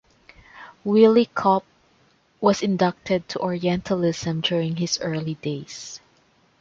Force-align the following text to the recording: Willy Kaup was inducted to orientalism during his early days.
Willy 0.83 1.27
Kaup 1.27 1.61
was 2.39 2.63
inducted 2.63 3.29
to 3.29 3.39
orientalism 3.39 4.41
during 4.41 4.77
his 4.77 4.99
early 4.99 5.35
days. 5.35 5.99